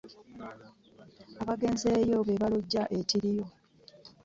Abagenzeeyo 1.41 2.17
be 2.27 2.35
balojja 2.41 2.83
ekiriyo! 2.99 3.45